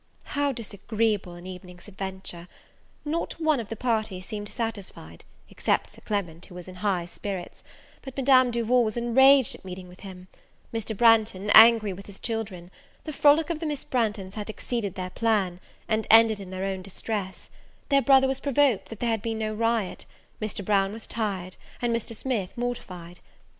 How 0.33 0.51
disagreeable 0.51 1.35
an 1.35 1.45
evening's 1.45 1.87
adventure! 1.87 2.47
not 3.05 3.33
one 3.39 3.59
of 3.59 3.69
the 3.69 3.75
party 3.75 4.19
seemed 4.19 4.49
satisfied, 4.49 5.23
except 5.47 5.91
Sir 5.91 6.01
Clement, 6.03 6.47
who 6.47 6.55
was 6.55 6.67
in 6.67 6.73
high 6.77 7.05
spirits: 7.05 7.61
but 8.01 8.17
Madame 8.17 8.49
Duval 8.49 8.83
was 8.83 8.97
enraged 8.97 9.53
at 9.53 9.63
meeting 9.63 9.87
with 9.87 9.99
him; 9.99 10.27
Mr. 10.73 10.97
Branghton, 10.97 11.51
angry 11.53 11.93
with 11.93 12.07
his 12.07 12.17
children; 12.19 12.71
the 13.03 13.13
frolic 13.13 13.51
of 13.51 13.59
the 13.59 13.67
Miss 13.67 13.83
Branghtons 13.85 14.33
had 14.33 14.49
exceeded 14.49 14.95
their 14.95 15.11
plan, 15.11 15.59
and 15.87 16.07
ended 16.09 16.39
in 16.39 16.49
their 16.49 16.63
own 16.65 16.81
distress; 16.81 17.51
their 17.89 18.01
brother 18.01 18.27
was 18.27 18.39
provoked 18.39 18.89
that 18.89 19.01
there 19.01 19.11
had 19.11 19.21
been 19.21 19.37
no 19.37 19.53
riot; 19.53 20.07
Mr. 20.41 20.65
Brown 20.65 20.93
was 20.93 21.05
tired, 21.05 21.57
and 21.79 21.95
Mr. 21.95 22.15
Smith 22.15 22.57
mortified. 22.57 23.19